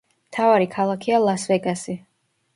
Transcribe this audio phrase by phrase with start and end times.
[0.29, 1.97] მთავარი ქალაქია ლას-ვეგასი.